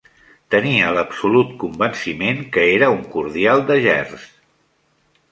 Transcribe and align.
Tenia 0.53 0.87
l'absolut 0.97 1.51
convenciment 1.63 2.41
que 2.55 2.63
era 2.77 2.87
un 2.93 3.03
cordial 3.17 3.61
de 3.69 3.77
gerds. 3.85 4.25